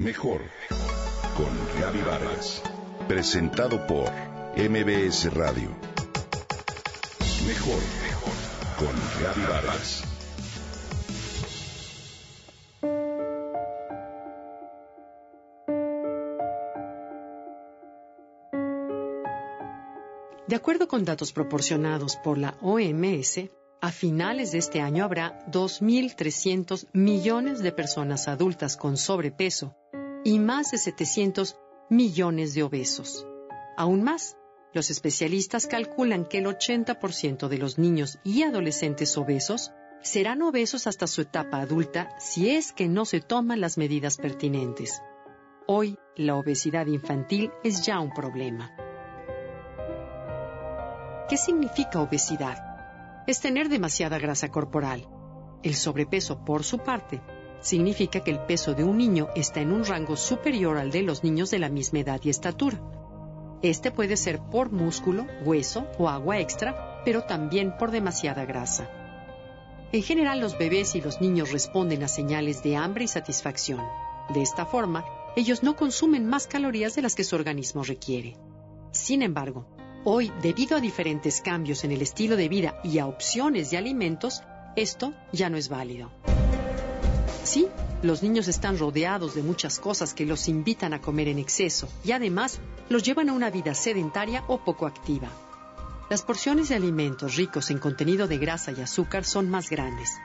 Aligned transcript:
Mejor 0.00 0.40
con 1.36 1.78
Gaby 1.78 2.00
Vargas. 2.00 2.62
Presentado 3.06 3.86
por 3.86 4.10
MBS 4.56 5.34
Radio. 5.34 5.76
Mejor 7.46 7.82
con 8.78 8.94
Gaby 9.22 9.42
Vargas. 9.42 10.02
De 20.46 20.56
acuerdo 20.56 20.88
con 20.88 21.04
datos 21.04 21.34
proporcionados 21.34 22.16
por 22.16 22.38
la 22.38 22.56
OMS, 22.62 23.50
a 23.80 23.90
finales 23.92 24.52
de 24.52 24.58
este 24.58 24.80
año 24.80 25.04
habrá 25.04 25.44
2.300 25.46 26.86
millones 26.92 27.60
de 27.60 27.72
personas 27.72 28.28
adultas 28.28 28.76
con 28.76 28.96
sobrepeso 28.96 29.74
y 30.22 30.38
más 30.38 30.70
de 30.70 30.78
700 30.78 31.56
millones 31.88 32.52
de 32.54 32.62
obesos. 32.62 33.26
Aún 33.78 34.02
más, 34.02 34.36
los 34.74 34.90
especialistas 34.90 35.66
calculan 35.66 36.26
que 36.26 36.38
el 36.38 36.46
80% 36.46 37.48
de 37.48 37.58
los 37.58 37.78
niños 37.78 38.18
y 38.22 38.42
adolescentes 38.42 39.16
obesos 39.16 39.72
serán 40.02 40.42
obesos 40.42 40.86
hasta 40.86 41.06
su 41.06 41.22
etapa 41.22 41.60
adulta 41.60 42.14
si 42.18 42.50
es 42.50 42.72
que 42.72 42.86
no 42.86 43.06
se 43.06 43.20
toman 43.20 43.60
las 43.60 43.78
medidas 43.78 44.18
pertinentes. 44.18 45.00
Hoy, 45.66 45.98
la 46.16 46.36
obesidad 46.36 46.86
infantil 46.86 47.50
es 47.64 47.84
ya 47.84 47.98
un 48.00 48.12
problema. 48.12 48.70
¿Qué 51.28 51.36
significa 51.36 52.00
obesidad? 52.00 52.69
Es 53.30 53.40
tener 53.40 53.68
demasiada 53.68 54.18
grasa 54.18 54.50
corporal. 54.50 55.06
El 55.62 55.74
sobrepeso, 55.74 56.44
por 56.44 56.64
su 56.64 56.78
parte, 56.78 57.20
significa 57.60 58.24
que 58.24 58.32
el 58.32 58.40
peso 58.40 58.74
de 58.74 58.82
un 58.82 58.98
niño 58.98 59.28
está 59.36 59.60
en 59.60 59.70
un 59.72 59.84
rango 59.84 60.16
superior 60.16 60.78
al 60.78 60.90
de 60.90 61.02
los 61.02 61.22
niños 61.22 61.50
de 61.50 61.60
la 61.60 61.68
misma 61.68 62.00
edad 62.00 62.20
y 62.24 62.30
estatura. 62.30 62.80
Este 63.62 63.90
puede 63.90 64.16
ser 64.16 64.40
por 64.40 64.72
músculo, 64.72 65.26
hueso 65.44 65.86
o 65.98 66.08
agua 66.08 66.40
extra, 66.40 67.02
pero 67.04 67.22
también 67.22 67.76
por 67.78 67.90
demasiada 67.90 68.44
grasa. 68.46 68.90
En 69.92 70.02
general, 70.02 70.40
los 70.40 70.58
bebés 70.58 70.94
y 70.94 71.00
los 71.00 71.20
niños 71.20 71.52
responden 71.52 72.02
a 72.02 72.08
señales 72.08 72.62
de 72.62 72.76
hambre 72.76 73.04
y 73.04 73.08
satisfacción. 73.08 73.80
De 74.34 74.42
esta 74.42 74.66
forma, 74.66 75.04
ellos 75.36 75.62
no 75.62 75.76
consumen 75.76 76.26
más 76.26 76.46
calorías 76.46 76.94
de 76.94 77.02
las 77.02 77.14
que 77.14 77.24
su 77.24 77.36
organismo 77.36 77.84
requiere. 77.84 78.36
Sin 78.92 79.22
embargo, 79.22 79.66
Hoy, 80.02 80.32
debido 80.40 80.78
a 80.78 80.80
diferentes 80.80 81.42
cambios 81.42 81.84
en 81.84 81.92
el 81.92 82.00
estilo 82.00 82.34
de 82.36 82.48
vida 82.48 82.80
y 82.82 82.98
a 82.98 83.06
opciones 83.06 83.70
de 83.70 83.76
alimentos, 83.76 84.42
esto 84.74 85.12
ya 85.30 85.50
no 85.50 85.58
es 85.58 85.68
válido. 85.68 86.10
Sí, 87.44 87.68
los 88.02 88.22
niños 88.22 88.48
están 88.48 88.78
rodeados 88.78 89.34
de 89.34 89.42
muchas 89.42 89.78
cosas 89.78 90.14
que 90.14 90.24
los 90.24 90.48
invitan 90.48 90.94
a 90.94 91.02
comer 91.02 91.28
en 91.28 91.38
exceso 91.38 91.86
y 92.02 92.12
además 92.12 92.60
los 92.88 93.02
llevan 93.02 93.28
a 93.28 93.34
una 93.34 93.50
vida 93.50 93.74
sedentaria 93.74 94.42
o 94.48 94.64
poco 94.64 94.86
activa. 94.86 95.28
Las 96.08 96.22
porciones 96.22 96.70
de 96.70 96.76
alimentos 96.76 97.36
ricos 97.36 97.70
en 97.70 97.78
contenido 97.78 98.26
de 98.26 98.38
grasa 98.38 98.72
y 98.72 98.80
azúcar 98.80 99.26
son 99.26 99.50
más 99.50 99.68
grandes. 99.68 100.16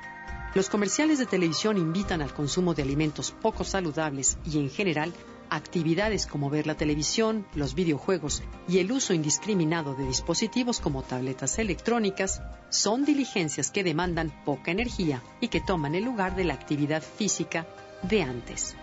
Los 0.54 0.70
comerciales 0.70 1.20
de 1.20 1.26
televisión 1.26 1.78
invitan 1.78 2.22
al 2.22 2.34
consumo 2.34 2.74
de 2.74 2.84
alimentos 2.84 3.32
poco 3.32 3.66
saludables 3.66 4.38
y 4.46 4.58
en 4.58 4.70
general 4.70 5.12
actividades 5.50 6.26
como 6.28 6.50
ver 6.50 6.68
la 6.68 6.76
televisión, 6.76 7.46
los 7.56 7.76
videojuegos 7.76 8.44
y 8.68 8.80
el 8.80 8.92
uso 8.92 9.14
indiscriminado 9.14 9.96
de 9.96 10.06
dispositivos 10.06 10.80
como 10.80 11.04
tabletas 11.04 11.60
electrónicas 11.60 12.42
son 12.70 13.06
diligencias 13.06 13.72
que 13.72 13.84
demandan 13.84 14.44
poca 14.46 14.72
energía 14.72 15.24
y 15.42 15.48
que 15.48 15.62
toman 15.62 15.96
el 15.96 16.04
lugar 16.04 16.36
de 16.36 16.44
la 16.44 16.54
actividad 16.54 17.02
física 17.02 17.68
de 18.04 18.24
antes. 18.24 18.76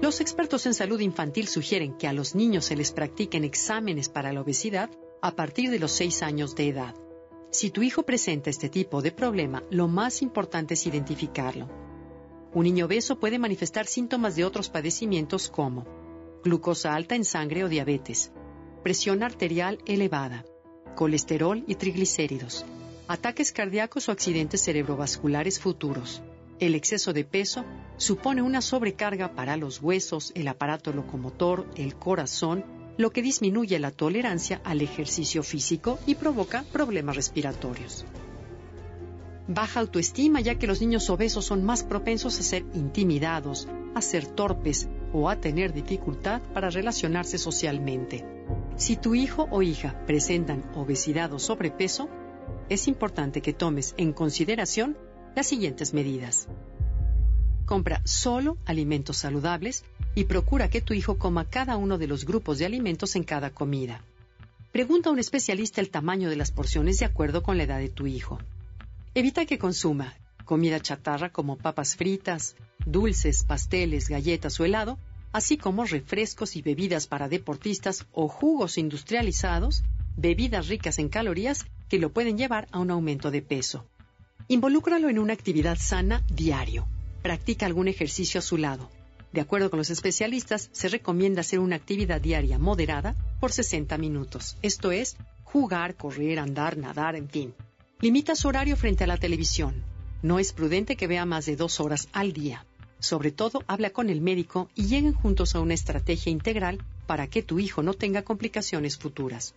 Los 0.00 0.20
expertos 0.20 0.66
en 0.66 0.74
salud 0.74 1.00
infantil 1.00 1.48
sugieren 1.48 1.96
que 1.96 2.08
a 2.08 2.12
los 2.12 2.34
niños 2.34 2.64
se 2.64 2.76
les 2.76 2.92
practiquen 2.92 3.44
exámenes 3.44 4.08
para 4.08 4.32
la 4.32 4.40
obesidad 4.40 4.90
a 5.20 5.32
partir 5.32 5.70
de 5.70 5.78
los 5.78 5.92
6 5.92 6.22
años 6.22 6.56
de 6.56 6.68
edad. 6.68 6.94
Si 7.50 7.70
tu 7.70 7.82
hijo 7.82 8.02
presenta 8.02 8.50
este 8.50 8.68
tipo 8.68 9.02
de 9.02 9.12
problema, 9.12 9.62
lo 9.70 9.86
más 9.88 10.22
importante 10.22 10.74
es 10.74 10.86
identificarlo 10.86 11.81
un 12.54 12.64
niño 12.64 12.84
obeso 12.84 13.18
puede 13.18 13.38
manifestar 13.38 13.86
síntomas 13.86 14.36
de 14.36 14.44
otros 14.44 14.68
padecimientos 14.68 15.48
como 15.48 15.86
glucosa 16.44 16.94
alta 16.94 17.14
en 17.14 17.24
sangre 17.24 17.64
o 17.64 17.68
diabetes, 17.68 18.32
presión 18.82 19.22
arterial 19.22 19.78
elevada, 19.86 20.44
colesterol 20.94 21.64
y 21.66 21.76
triglicéridos, 21.76 22.66
ataques 23.08 23.52
cardíacos 23.52 24.08
o 24.08 24.12
accidentes 24.12 24.62
cerebrovasculares 24.62 25.60
futuros. 25.60 26.22
El 26.58 26.74
exceso 26.74 27.12
de 27.12 27.24
peso 27.24 27.64
supone 27.96 28.42
una 28.42 28.60
sobrecarga 28.60 29.34
para 29.34 29.56
los 29.56 29.80
huesos, 29.80 30.32
el 30.34 30.46
aparato 30.46 30.92
locomotor, 30.92 31.66
el 31.76 31.96
corazón, 31.96 32.64
lo 32.98 33.10
que 33.10 33.22
disminuye 33.22 33.78
la 33.78 33.90
tolerancia 33.90 34.60
al 34.64 34.82
ejercicio 34.82 35.42
físico 35.42 35.98
y 36.06 36.16
provoca 36.16 36.64
problemas 36.72 37.16
respiratorios 37.16 38.04
baja 39.48 39.80
autoestima 39.80 40.40
ya 40.40 40.56
que 40.56 40.66
los 40.66 40.80
niños 40.80 41.10
obesos 41.10 41.44
son 41.44 41.64
más 41.64 41.82
propensos 41.82 42.38
a 42.38 42.42
ser 42.42 42.64
intimidados, 42.74 43.68
a 43.94 44.00
ser 44.00 44.26
torpes 44.26 44.88
o 45.12 45.28
a 45.28 45.36
tener 45.36 45.72
dificultad 45.72 46.40
para 46.54 46.70
relacionarse 46.70 47.38
socialmente. 47.38 48.24
Si 48.76 48.96
tu 48.96 49.14
hijo 49.14 49.48
o 49.50 49.62
hija 49.62 50.04
presentan 50.06 50.70
obesidad 50.74 51.32
o 51.32 51.38
sobrepeso, 51.38 52.08
es 52.68 52.88
importante 52.88 53.42
que 53.42 53.52
tomes 53.52 53.94
en 53.96 54.12
consideración 54.12 54.96
las 55.34 55.46
siguientes 55.46 55.92
medidas. 55.94 56.48
Compra 57.66 58.02
solo 58.04 58.58
alimentos 58.66 59.18
saludables 59.18 59.84
y 60.14 60.24
procura 60.24 60.68
que 60.68 60.80
tu 60.80 60.94
hijo 60.94 61.16
coma 61.18 61.48
cada 61.48 61.76
uno 61.76 61.98
de 61.98 62.06
los 62.06 62.24
grupos 62.24 62.58
de 62.58 62.66
alimentos 62.66 63.16
en 63.16 63.24
cada 63.24 63.50
comida. 63.50 64.02
Pregunta 64.72 65.10
a 65.10 65.12
un 65.12 65.18
especialista 65.18 65.80
el 65.80 65.90
tamaño 65.90 66.30
de 66.30 66.36
las 66.36 66.50
porciones 66.50 66.98
de 66.98 67.06
acuerdo 67.06 67.42
con 67.42 67.56
la 67.56 67.64
edad 67.64 67.78
de 67.78 67.88
tu 67.88 68.06
hijo. 68.06 68.38
Evita 69.14 69.44
que 69.44 69.58
consuma 69.58 70.14
comida 70.46 70.80
chatarra 70.80 71.28
como 71.28 71.58
papas 71.58 71.96
fritas, 71.96 72.56
dulces, 72.86 73.44
pasteles, 73.44 74.08
galletas 74.08 74.58
o 74.58 74.64
helado, 74.64 74.98
así 75.32 75.58
como 75.58 75.84
refrescos 75.84 76.56
y 76.56 76.62
bebidas 76.62 77.06
para 77.06 77.28
deportistas 77.28 78.06
o 78.12 78.26
jugos 78.26 78.78
industrializados, 78.78 79.82
bebidas 80.16 80.68
ricas 80.68 80.98
en 80.98 81.10
calorías 81.10 81.66
que 81.90 81.98
lo 81.98 82.10
pueden 82.10 82.38
llevar 82.38 82.68
a 82.72 82.78
un 82.78 82.90
aumento 82.90 83.30
de 83.30 83.42
peso. 83.42 83.84
Involúcralo 84.48 85.10
en 85.10 85.18
una 85.18 85.34
actividad 85.34 85.76
sana 85.76 86.22
diario. 86.30 86.86
Practica 87.22 87.66
algún 87.66 87.88
ejercicio 87.88 88.38
a 88.38 88.42
su 88.42 88.56
lado. 88.56 88.90
De 89.32 89.42
acuerdo 89.42 89.68
con 89.68 89.78
los 89.78 89.90
especialistas, 89.90 90.70
se 90.72 90.88
recomienda 90.88 91.42
hacer 91.42 91.58
una 91.58 91.76
actividad 91.76 92.20
diaria 92.20 92.58
moderada 92.58 93.14
por 93.40 93.52
60 93.52 93.98
minutos. 93.98 94.56
Esto 94.62 94.90
es, 94.90 95.16
jugar, 95.44 95.96
correr, 95.96 96.38
andar, 96.38 96.78
nadar, 96.78 97.14
en 97.14 97.28
fin. 97.28 97.54
Limita 98.02 98.34
su 98.34 98.48
horario 98.48 98.76
frente 98.76 99.04
a 99.04 99.06
la 99.06 99.16
televisión. 99.16 99.84
No 100.22 100.40
es 100.40 100.52
prudente 100.52 100.96
que 100.96 101.06
vea 101.06 101.24
más 101.24 101.46
de 101.46 101.54
dos 101.54 101.78
horas 101.78 102.08
al 102.12 102.32
día. 102.32 102.66
Sobre 102.98 103.30
todo, 103.30 103.62
habla 103.68 103.90
con 103.90 104.10
el 104.10 104.20
médico 104.20 104.68
y 104.74 104.86
lleguen 104.86 105.12
juntos 105.12 105.54
a 105.54 105.60
una 105.60 105.74
estrategia 105.74 106.32
integral 106.32 106.84
para 107.06 107.28
que 107.28 107.44
tu 107.44 107.60
hijo 107.60 107.84
no 107.84 107.94
tenga 107.94 108.22
complicaciones 108.22 108.98
futuras. 108.98 109.54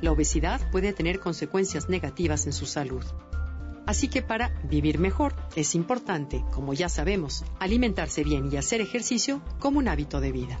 La 0.00 0.10
obesidad 0.10 0.60
puede 0.72 0.92
tener 0.92 1.20
consecuencias 1.20 1.88
negativas 1.88 2.44
en 2.46 2.52
su 2.52 2.66
salud. 2.66 3.04
Así 3.86 4.08
que 4.08 4.20
para 4.20 4.48
vivir 4.64 4.98
mejor 4.98 5.36
es 5.54 5.76
importante, 5.76 6.44
como 6.50 6.74
ya 6.74 6.88
sabemos, 6.88 7.44
alimentarse 7.60 8.24
bien 8.24 8.52
y 8.52 8.56
hacer 8.56 8.80
ejercicio 8.80 9.40
como 9.60 9.78
un 9.78 9.86
hábito 9.86 10.20
de 10.20 10.32
vida. 10.32 10.60